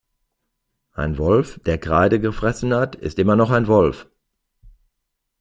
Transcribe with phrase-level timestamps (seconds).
[0.93, 4.07] Ein Wolf, der Kreide gefressen hat, ist immer noch ein Wolf.